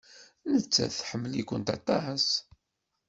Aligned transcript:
Nettat 0.53 0.91
tḥemmel-ikent 0.99 1.73
aṭas. 1.77 2.25